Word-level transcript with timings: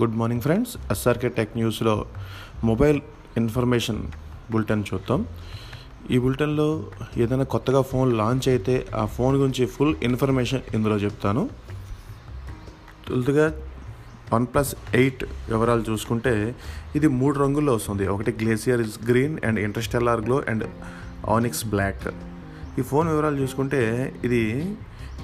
Good 0.00 0.16
morning 0.20 0.42
friends. 0.44 0.72
SRK 0.92 1.28
tech 1.36 1.52
న్యూస్లో 1.58 1.92
mobile 2.68 2.98
information 3.40 4.00
bulletin 4.52 4.82
చూద్దాం. 4.88 5.20
ఈ 6.14 6.16
బులెటిన్లో 6.24 6.66
ఏదైనా 7.22 7.46
కొత్తగా 7.54 7.80
ఫోన్ 7.92 8.10
లాంచ్ 8.20 8.46
అయితే 8.52 8.74
ఆ 9.02 9.04
ఫోన్ 9.16 9.34
గురించి 9.42 9.64
ఫుల్ 9.74 9.94
ఇన్ఫర్మేషన్ 10.08 10.62
ఇందులో 10.76 10.96
చెప్తాను. 11.04 11.42
తొలుతుగా 13.06 13.46
వన్ 14.32 14.46
ప్లస్ 14.52 14.72
ఎయిట్ 15.00 15.24
వివరాలు 15.52 15.84
చూసుకుంటే 15.90 16.34
ఇది 16.98 17.10
మూడు 17.20 17.36
రంగుల్లో 17.44 17.74
వస్తుంది. 17.78 18.06
ఒకటి 18.14 18.34
glacier 18.42 18.82
is 18.86 18.98
green 19.10 19.38
and 19.48 19.60
interstellar 19.66 20.22
glow 20.26 20.38
and 20.52 20.66
onyx 21.36 21.64
black. 21.74 22.06
ఈ 22.78 22.84
ఫోన్ 22.90 23.08
వివరాలు 23.14 23.38
చూసుకుంటే 23.44 23.80
ఇది 24.28 24.42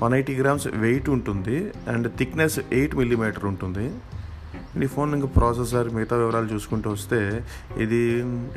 వన్ 0.03 0.15
ఎయిటీ 0.21 0.37
గ్రామ్స్ 0.41 0.69
వెయిట్ 0.87 1.11
ఉంటుంది 1.17 1.59
అండ్ 1.95 2.09
థిక్నెస్ 2.21 2.59
ఎయిట్ 2.79 2.97
మిల్లీమీటర్ 3.03 3.47
ఉంటుంది. 3.53 3.87
ఈ 4.81 4.87
ఫోన్ 4.93 5.11
ఇంకా 5.15 5.29
ప్రాసెసర్ 5.37 5.89
మిగతా 5.95 6.17
వివరాలు 6.17 6.49
చూసుకుంటూ 6.53 6.91
వస్తే 6.91 7.19
ఇది 7.85 8.01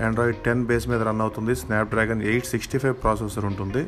ఆండ్రాయిడ్ 0.08 0.38
టెన్ 0.46 0.62
బేస్ 0.70 0.86
మీద 0.92 1.02
రన్ 1.08 1.22
అవుతుంది. 1.26 1.54
Snapdragon 1.62 2.22
eight 2.32 2.48
sixty 2.52 2.78
five 2.84 2.96
processor 3.02 3.46
ఉంటుంది. 3.46 3.82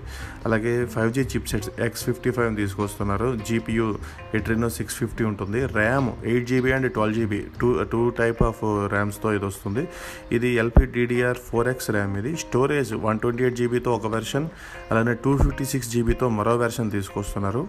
అలాగే 0.45 0.73
five 0.95 1.11
G 1.13 1.23
chip 1.33 1.47
sets 1.51 1.69
X 1.87 2.03
fifty 2.03 2.31
five 2.31 2.57
తీసుకొస్తున్నారు 2.61 3.29
జీపీయూ 3.49 3.87
ఎట్రినో 4.39 4.69
సిక్స్ 4.79 4.95
ఫిఫ్టీ 4.95 5.23
ఉంటుంది. 5.23 5.61
RAM 5.79 6.09
eight 6.31 6.47
GB 6.51 6.71
and 6.71 6.89
twelve 6.97 7.15
GB 7.19 7.41
two 7.61 7.69
two 7.93 8.09
type 8.21 8.43
of 8.49 8.61
ర్యామ్స్తో 8.95 9.33
ఇది 9.37 9.45
వస్తుంది. 9.45 9.85
ఇది 10.31 10.51
ఎల్పిడిడిఆర్ 10.63 11.41
ఫోర్ 11.47 11.67
ఎక్స్ 11.67 11.91
ర్యామ్ 11.97 12.17
ఇది. 12.23 12.35
Storage 12.45 12.93
one 13.07 13.19
twenty 13.19 13.43
eight 13.43 13.57
జీబీతో 13.61 13.93
ఒక 13.99 14.13
వెర్షన్ 14.17 14.47
అలానే 14.91 15.15
టూ 15.25 15.37
ఫిఫ్టీ 15.37 15.67
సిక్స్ 15.73 15.91
జీబీతో 15.95 16.29
మరో 16.29 16.55
వెర్షన్ 16.65 16.91
తీసుకొస్తున్నారు. 16.91 17.63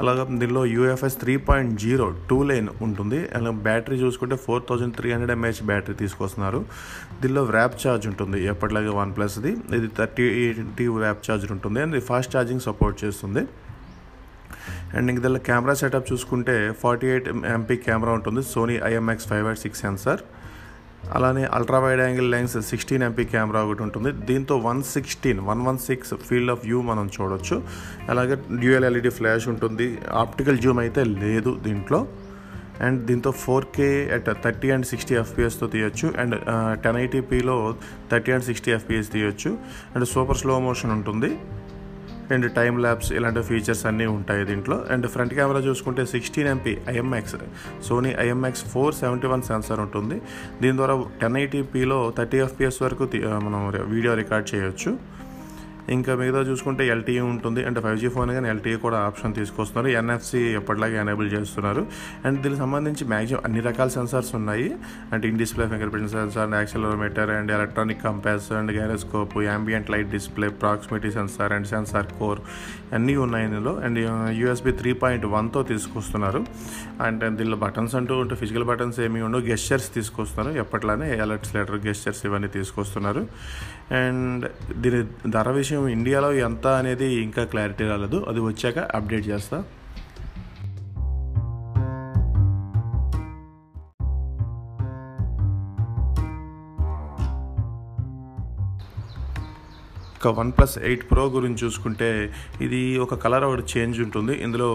అలాగే 0.00 0.22
దీనిలో 0.40 0.62
UFS 0.74 1.16
three 1.22 1.34
point 1.48 1.72
zero 1.82 2.06
two 2.30 2.38
line 2.50 2.68
ఉంటుంది. 2.86 3.18
అలా 3.36 3.50
బ్యాటరీ 3.66 3.96
చూసుకుంటే 4.04 4.36
four 4.44 4.62
thousand 4.68 4.94
three 4.98 5.08
hundred 5.14 5.32
mAh 5.36 5.60
battery 5.70 5.94
తీసుకొస్తున్నారు. 6.02 6.60
దీనిలో 7.22 7.42
ర్యాప్ 7.56 7.76
ఛార్జ్ 7.82 8.06
ఉంటుంది. 8.12 8.38
ఎప్పటిలాగే 8.52 8.92
వన్ 9.00 9.12
ప్లస్ది 9.16 9.52
ఇది 9.78 9.90
థర్టీ 9.98 10.26
ఎయిటీ 10.44 10.86
ర్యాప్ 11.04 11.22
ఛార్జర్ 11.28 11.52
ఉంటుంది. 11.56 11.80
అండ్ 11.84 11.96
ఫాస్ట్ 12.10 12.32
ఛార్జింగ్ 12.36 12.64
సపోర్ట్ 12.68 12.98
చేస్తుంది. 13.04 13.44
అండ్ 14.96 15.08
ఇంక 15.10 15.20
దీనిలో 15.24 15.40
కెమెరా 15.50 15.74
సెటప్ 15.82 16.08
చూసుకుంటే 16.12 16.56
ఫార్టీ 16.82 17.06
ఎయిట్ 17.12 17.28
ఎంపీ 17.56 17.76
కెమెరా 17.86 18.12
ఉంటుంది. 18.18 18.42
Sony 18.54 18.76
IMX 18.90 19.26
five 19.30 19.46
eight 19.50 19.62
six 19.64 19.80
sensor 19.86 20.22
అలానే 21.12 21.44
ultra 21.44 21.78
wide 21.78 22.00
angle 22.00 22.30
lens 22.30 22.60
sixteen 22.60 23.02
MP 23.02 23.24
camera 23.24 23.62
ఒకటి 23.62 23.82
ఉంటుంది. 23.82 24.12
దీంతో 24.12 24.56
one 24.56 24.82
sixteen 24.82 25.40
one 25.40 25.62
one 25.66 25.78
six 25.78 26.14
field 26.14 26.50
of 26.50 26.60
view 26.64 26.82
మనం 26.82 27.10
చూడొచ్చు. 27.20 27.62
అలాగే 28.10 28.34
డ్యూఎల్ 28.34 28.84
ఎల్ఈడి 28.84 29.08
ఫ్లాష్ 29.08 29.48
ఉంటుంది. 29.48 29.98
ఆప్టికల్ 30.12 30.58
జూమ్ 30.58 30.78
అయితే 30.78 31.04
లేదు 31.04 31.60
దీంట్లో. 31.64 32.06
అండ్ 32.80 33.04
దీంతో 33.06 33.30
four 33.30 33.66
K 33.76 34.10
at 34.14 34.42
thirty 34.44 34.70
and 34.70 34.86
sixty 34.86 35.14
ఎఫ్పిఎస్తో 35.14 35.66
తీయొచ్చు. 35.66 36.14
అండ్ 36.18 36.34
టెన్ 36.82 36.96
ఐటీపీలో 36.96 37.74
థర్టీ 38.12 38.32
అండ్ 38.32 38.44
సిక్స్టీ 38.44 38.72
ఎఫ్పిఎస్ 38.72 39.12
తీయొచ్చు. 39.12 39.58
అండ్ 39.94 40.08
సూపర్ 40.08 40.36
స్లో 40.36 40.60
మోషన్ 40.60 40.92
ఉంటుంది. 40.92 41.38
అండ్ 42.32 42.52
టైమ్ 42.52 42.80
ల్యాబ్స్ 42.80 43.12
ఇలాంటి 43.12 43.42
ఫీచర్స్ 43.42 43.86
అన్నీ 43.86 44.06
ఉంటాయి 44.06 44.44
దీంట్లో. 44.44 44.84
అండ్ 44.90 45.06
ఫ్రంట్ 45.06 45.34
కెమెరా 45.34 45.58
చూసుకుంటే 45.58 46.06
sixteen 46.06 46.48
MP 46.48 46.78
IMX 46.88 47.36
Sony 47.88 48.14
IMX 48.18 48.64
four 48.64 48.94
seventy 48.94 49.26
one 49.26 49.42
sensor 49.42 49.80
ఉంటుంది. 49.80 50.22
దీని 50.62 50.76
ద్వారా 50.76 51.04
టెన్ 51.20 51.36
ఎయిటీపీలో 51.36 52.12
థర్టీ 52.18 52.38
ఎఫ్పిఎస్ 52.38 52.82
వరకు 52.82 53.08
మనం 53.16 53.72
వీడియో 53.94 54.14
రికార్డ్ 54.14 54.54
చేయొచ్చు. 54.54 55.14
ఇంకా 55.88 56.14
మిగతా 56.14 56.38
చూసుకుంటే 56.38 56.88
ఎల్టీఈ 56.88 57.18
ఉంటుంది. 57.18 57.64
అంటే 57.64 57.80
ఫైవ్ 57.80 57.98
జీ 57.98 58.08
ఫోన్ 58.08 58.30
కానీ 58.30 58.48
ఎల్టీఈ 58.48 58.76
కూడా 58.76 58.98
ఆప్షన్ 58.98 59.34
తీసుకొస్తున్నారు. 59.34 59.96
ఎన్ఎఫ్సి 59.96 60.38
ఎప్పటిలాగే 60.38 61.00
ఎనేబుల్ 61.00 61.32
చేస్తున్నారు. 61.32 61.86
అండ్ 62.24 62.42
దీనికి 62.42 62.60
సంబంధించి 62.60 63.08
మ్యాక్సిమం 63.08 63.40
అన్ని 63.44 63.60
రకాల 63.60 63.88
సెన్సార్స్ 63.88 64.34
ఉన్నాయి. 64.34 64.76
అంటే 65.12 65.28
in 65.28 65.38
display 65.38 65.66
fingerprint 65.92 66.10
sensor 66.10 66.44
and 66.44 66.54
accelerometer 66.54 67.30
and 67.30 67.52
electronic 67.52 68.02
compass 68.02 68.52
and 68.52 68.72
gyroscope 68.72 69.38
ambient 69.38 69.90
light 69.90 70.10
display 70.10 70.48
proximity 70.48 71.10
sensor 71.10 71.52
and 71.52 71.66
sensor 71.66 72.06
core 72.06 72.40
అన్నీ 72.92 73.16
ఉన్నాయి 73.16 73.46
ఇందులో. 73.46 73.80
అండ్ 73.84 73.98
యూఎస్బి 74.36 74.72
త్రీ 74.72 74.92
పాయింట్ 74.92 75.26
వన్తో 75.26 75.62
తీసుకొస్తున్నారు. 75.62 76.46
అండ్ 77.02 77.36
దీనిలో 77.36 77.56
బటన్స్ 77.56 77.94
అంటూ 77.94 78.18
ఉంటే 78.18 78.34
ఫిజికల్ 78.34 78.64
బటన్స్ 78.64 79.00
ఏమి 79.00 79.22
ఉండవు. 79.22 79.40
గెస్చర్స్ 79.40 79.94
తీసుకొస్తున్నారు. 79.94 80.58
ఎప్పట్లానే 80.58 81.18
అలర్ట్స్ 81.18 81.54
లెటర్ 81.54 81.86
గెస్చర్స్ 81.86 82.26
ఇవన్నీ 82.26 82.48
తీసుకొస్తున్నారు. 82.48 83.26
అండ్ 83.94 84.72
దీని 84.72 85.30
ధర 85.30 85.50
విషయం 85.50 85.73
ఇండియాలో 85.74 86.32
ఎంత 86.32 86.66
అనేది 86.66 87.14
ఇంకా 87.14 87.44
క్లారిటీ 87.44 87.84
రాలేదు. 87.84 88.26
అది 88.28 88.40
వచ్చాక 88.40 88.78
అప్డేట్ 88.78 89.28
చేస్తా. 89.28 89.64
ఇక 100.24 100.30
వన్ 100.38 100.50
ప్లస్ 100.56 100.74
ఎయిట్ 100.78 101.02
ప్రో 101.10 101.22
గురించి 101.34 101.58
చూసుకుంటే 101.64 102.06
ఇది 102.60 102.98
ఒక 102.98 103.14
కలర్ 103.24 103.44
ఒకటి 103.44 103.64
చేంజ్ 103.72 104.00
ఉంటుంది. 104.00 104.34
ఇందులో 104.44 104.68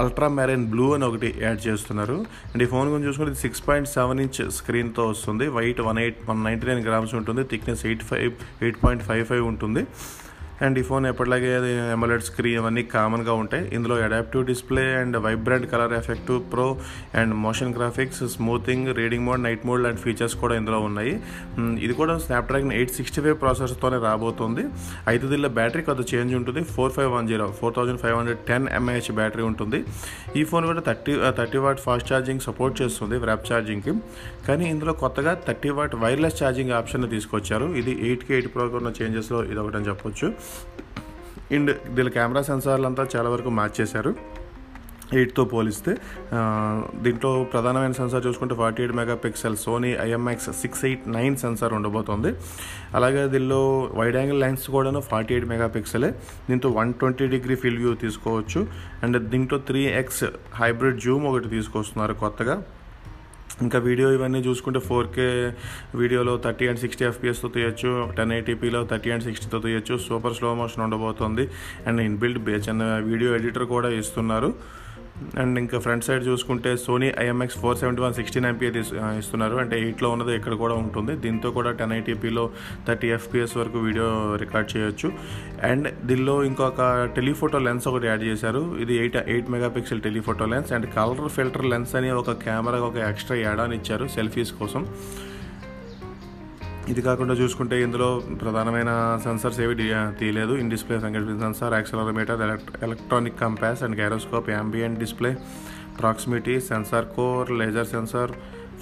అల్ట్రా 0.00 0.28
మ్యారైన్ 0.28 0.66
బ్లూ 0.72 0.86
అని 0.94 1.04
ఒకటి 1.04 1.28
యాడ్ 1.42 1.60
చేస్తున్నారు. 1.66 2.16
అండ్ 2.52 2.62
ఈ 2.62 2.66
ఫోన్ 2.66 2.88
గురించి 2.88 3.08
చూసుకుంటే 3.08 3.34
సిక్స్ 3.34 3.62
పాయింట్ 3.68 3.88
సెవెన్ 3.88 4.20
ఇంచ్ 4.20 4.40
స్క్రీన్తో 4.58 5.06
వస్తుంది. 5.08 5.48
Weight 5.48 5.80
one 5.80 5.98
eight 5.98 6.20
one 6.30 6.44
ninety 6.44 6.66
nine 6.66 6.82
grams 6.86 7.14
ఉంటుంది. 7.14 7.44
Thickness 7.44 7.86
eight 7.86 8.02
five 8.02 8.32
eight 8.62 8.78
point 8.84 9.04
five 9.10 9.26
five 9.26 9.46
ఉంటుంది. 9.52 9.84
అండ్ 10.64 10.76
ఈ 10.80 10.82
ఫోన్ 10.88 11.04
ఎప్పటిలాగే 11.10 11.50
ఎమలెడ్ 11.96 12.24
స్క్రీన్ 12.28 12.58
అవన్నీ 12.60 12.82
కామన్గా 12.94 13.34
ఉంటాయి. 13.42 13.64
ఇందులో 13.76 13.94
adaptive 14.06 14.42
display 14.50 14.84
and 15.00 15.16
vibrant 15.26 15.66
colour 15.72 15.92
effect 15.98 16.32
pro 16.52 16.66
and 17.20 17.32
motion 17.44 17.72
graphics 17.76 18.22
smoothing 18.34 18.88
reading 19.00 19.24
mode 19.28 19.42
night 19.46 19.64
mode 19.70 19.82
లాంటి 19.84 20.02
features 20.06 20.36
కూడా 20.42 20.54
ఇందులో 20.60 20.80
ఉన్నాయి. 20.88 21.14
ఇది 21.86 21.94
కూడా 22.00 22.16
స్నాప్డ్రాగన్ 22.24 22.74
ఎయిట్ 22.78 22.94
సిక్స్టీ 22.98 23.22
ఫైవ్ 23.26 23.36
ప్రాసెసర్తోనే 23.44 24.00
రాబోతుంది. 24.06 24.64
అయితే 25.12 25.24
దీనిలో 25.32 25.50
బ్యాటరీ 25.60 25.84
కొద్ది 25.90 26.06
చేంజ్ 26.12 26.34
ఉంటుంది. 26.40 26.62
Four 26.74 26.92
five 26.96 27.10
one 27.16 27.28
zero 27.32 27.46
four 27.60 27.74
thousand 27.78 28.02
five 28.04 28.16
hundred 28.20 28.42
ten 28.50 28.66
mAh 28.78 29.12
battery 29.20 29.46
ఉంటుంది. 29.50 29.80
ఈ 30.40 30.44
ఫోన్ 30.50 30.66
కూడా 30.72 30.84
thirty 30.90 31.14
thirty 31.38 31.60
watt 31.66 31.82
fast 31.86 32.08
charging 32.12 32.42
support 32.48 32.76
చేస్తుంది 32.82 33.18
ర్యాప్ 33.28 33.46
ఛార్జింగ్కి 33.52 33.94
కానీ 34.48 34.66
ఇందులో 34.74 34.92
కొత్తగా 35.04 35.34
thirty 35.46 35.70
watt 35.78 35.96
wireless 36.04 36.36
charging 36.42 36.72
option 36.80 37.08
తీసుకొచ్చారు. 37.16 37.66
ఇది 37.80 37.94
ఎయిట్కి 38.08 38.32
ఎయిట్ 38.36 38.50
ప్రోకి 38.56 38.76
ఉన్న 38.82 38.92
చేంజెస్లో 39.00 39.40
ఇది 39.52 39.60
ఒకటి 39.64 39.78
అని 39.80 39.88
చెప్పొచ్చు. 39.92 40.28
అండ్ 41.56 41.70
దీని 41.96 42.10
కెమెరా 42.18 42.42
సెన్సార్లు 42.50 42.88
అంతా 42.90 43.04
చాలా 43.14 43.28
వరకు 43.36 43.52
మార్చేశారు 43.60 44.12
ఎయిట్తో 45.18 45.42
పోలిస్తే 45.52 45.92
దీంట్లో 47.04 47.30
ప్రధానమైన 47.52 47.92
సెన్సార్ 47.98 48.24
చూసుకుంటే 48.26 48.54
forty 48.60 48.80
eight 48.82 48.94
mega 48.98 49.14
pixel 49.22 49.56
Sony 49.62 49.90
IMX 50.06 50.48
six 50.62 50.82
eight 50.88 51.04
nine 51.14 51.36
sensor 51.42 51.74
ఉండబోతోంది. 51.78 52.30
అలాగే 52.98 53.22
దీనిలో 53.34 53.60
వైడ్ 53.98 54.18
యాంగిల్ 54.20 54.40
లెన్స్ 54.44 54.66
కూడాను 54.74 55.00
ఫార్టీ 55.10 55.32
ఎయిట్ 55.36 55.48
మెగా 55.52 55.68
పిక్సెలే 55.76 56.10
దీంతో 56.48 56.70
one 56.78 56.92
twenty 57.02 57.28
degree 57.34 57.56
field 57.62 57.78
view 57.82 57.92
తీసుకోవచ్చు. 58.04 58.62
అండ్ 59.04 59.18
దీంట్లో 59.34 59.58
త్రీ 59.70 59.84
ఎక్స్ 60.02 60.24
హైబ్రిడ్ 60.60 61.00
జూమ్ 61.06 61.24
ఒకటి 61.30 61.50
తీసుకొస్తున్నారు 61.56 62.16
కొత్తగా. 62.24 62.56
ఇంకా 63.64 63.78
వీడియో 63.78 64.08
ఇవన్నీ 64.16 64.40
చూసుకుంటే 64.40 64.80
ఫోర్ 64.88 65.08
కే 65.16 65.26
వీడియోలో 66.00 66.34
థర్టీ 66.44 66.64
అండ్ 66.70 66.80
సిక్స్టీ 66.82 67.04
ఎఫ్పిఎస్తో 67.04 67.48
తీయచ్చు 67.48 67.92
టెన్ 68.16 68.32
ఎయిటీపీలో 68.32 68.80
థర్టీ 68.90 69.10
అండ్ 69.10 69.24
సిక్స్టీతో 69.24 69.58
తీయచ్చు 69.58 69.94
సూపర్ 70.08 70.34
స్లో 70.38 70.50
మోషన్ 70.54 70.82
ఉండబోతుంది. 70.84 71.44
అండ్ 71.86 72.00
ఇన్బిల్ట్ 72.08 72.40
చిన్న 72.68 72.82
వీడియో 73.10 73.30
ఎడిటర్ 73.38 73.66
కూడా 73.74 73.88
ఇస్తున్నారు. 74.00 74.50
అండ్ 75.42 75.58
ఇంకా 75.62 75.78
ఫ్రంట్ 75.84 76.04
సైడ్ 76.06 76.24
చూసుకుంటే 76.28 76.70
Sony 76.84 77.08
IMX 77.24 77.58
four 77.62 77.78
seventy 77.82 78.02
one 78.02 78.14
sixteen 78.18 78.46
MP 78.50 78.66
ఇస్తున్నారు. 79.20 79.56
అంటే 79.62 79.74
ఎయిట్లో 79.84 80.08
ఉన్నది 80.14 80.32
ఇక్కడ 80.38 80.54
కూడా 80.62 80.74
ఉంటుంది. 80.84 81.14
దీంతో 81.24 81.50
కూడా 81.58 81.70
టెన్ 81.80 81.92
ఐటీపీలో 81.92 82.44
థర్టీ 82.88 83.08
ఎఫ్పిఎస్ 83.18 83.56
వరకు 83.60 83.78
వీడియో 83.86 84.08
రికార్డ్ 84.44 84.70
చేయొచ్చు. 84.76 85.10
అండ్ 85.70 85.88
దీనిలో 86.10 86.36
ఇంకొక 86.50 86.80
టెలిఫోటో 87.18 87.60
లెన్స్ 87.68 87.88
ఒకటి 87.92 88.06
యాడ్ 88.12 88.24
చేశారు. 88.30 88.62
ఇది 88.84 88.96
eight 89.02 89.16
eight 89.16 89.50
megapixel 89.56 90.02
telephoto 90.08 90.46
lens 90.54 90.72
and 90.78 90.88
colour 90.98 91.24
filter 91.38 91.66
lens 91.74 91.94
అని 92.00 92.10
ఒక 92.22 92.36
కెమెరా 92.44 92.80
ఒక 92.90 92.96
ఎక్స్ట్రా 93.12 93.38
యాడ్ 93.46 93.62
అని 93.66 93.76
ఇచ్చారు 93.80 94.06
సెల్ఫీస్ 94.18 94.52
కోసం. 94.62 94.84
ఇది 96.88 97.02
కాకుండా 97.02 97.34
చూసుకుంటే 97.34 97.82
ఇందులో 97.82 98.22
ప్రధానమైన 98.42 99.20
సెన్సర్స్ 99.22 99.60
ఏవి 99.60 99.74
తీయలేదు. 100.20 100.52
In 100.54 100.70
display 100.70 100.98
finger 100.98 101.40
sensor 101.40 101.74
accelerometer 101.74 102.42
electronic 102.82 103.40
compass 103.40 103.82
and 103.82 103.96
gyroscope 104.00 104.50
ambient 104.50 104.98
display 104.98 105.36
proximity 106.00 106.60
sensor 106.60 107.04
core 107.04 107.50
laser 107.50 107.86
sensor 107.86 108.32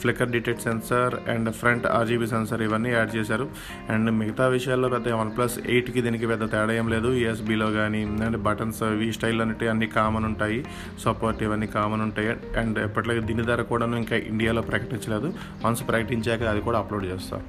flicker 0.01 0.31
detect 0.31 0.63
sensor 0.63 1.15
and 1.29 1.51
front 1.53 1.87
RGB 1.87 2.27
sensor 2.27 2.63
ఇవన్నీ 2.63 2.91
యాడ్ 2.91 3.17
చేశారు. 3.17 3.49
అండ్ 3.91 4.11
మిగతా 4.11 4.47
విషయాల్లో 4.49 4.89
పెద్ద 4.89 5.13
వన్ 5.13 5.31
ప్లస్ 5.37 5.59
ఎయిట్కి 5.59 6.01
దీనికి 6.03 6.27
పెద్ద 6.27 6.51
తేడా 6.53 6.73
ఏం 6.73 6.89
లేదు. 6.89 7.09
యూఎస్బీలో 7.13 7.71
కానీ 7.71 8.03
అండ్ 8.05 8.37
బటన్స్ 8.37 8.83
ఈ 8.83 9.13
స్టైల్ 9.13 9.41
అనేవి 9.41 9.69
అన్ని 9.69 9.87
కామన్ 9.87 10.25
ఉంటాయి. 10.25 10.67
సపోర్ట్ 11.05 11.43
ఇవన్నీ 11.43 11.67
కామన్ 11.67 12.01
ఉంటాయి. 12.01 12.29
అండ్ 12.29 12.79
ఎప్పటిలాగే 12.79 13.21
దీని 13.21 13.43
ధర 13.43 13.63
కూడా 13.63 13.87
ఇంకా 13.87 14.17
ఇండియాలో 14.17 14.63
ప్రకటించలేదు. 14.63 15.33
వన్స్ 15.67 15.89
ప్రకటించాక 15.89 16.43
అది 16.43 16.61
కూడా 16.61 16.79
అప్లోడ్ 16.79 17.05
చేస్తాం. 17.05 17.43